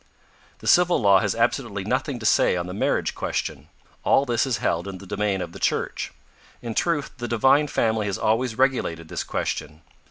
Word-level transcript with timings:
The 0.57 0.67
civil 0.67 0.99
law 0.99 1.19
has 1.19 1.35
absolutely 1.35 1.83
nothing 1.83 2.17
to 2.17 2.25
say 2.25 2.55
on 2.57 2.65
the 2.65 2.73
marriage 2.73 3.13
question. 3.13 3.69
All 4.03 4.25
this 4.25 4.47
is 4.47 4.57
held 4.57 4.87
in 4.87 4.97
the 4.97 5.05
domain 5.05 5.43
of 5.43 5.51
the 5.51 5.59
Church. 5.59 6.11
In 6.59 6.73
truth, 6.73 7.11
the 7.17 7.27
Divine 7.27 7.67
Family 7.67 8.07
has 8.07 8.17
always 8.17 8.57
regulated 8.57 9.09
this 9.09 9.23
question. 9.23 9.83